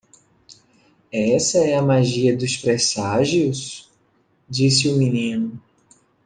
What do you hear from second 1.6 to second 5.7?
a magia dos presságios?" disse o menino.